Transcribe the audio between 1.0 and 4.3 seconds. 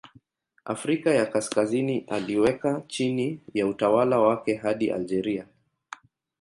ya Kaskazini aliweka chini ya utawala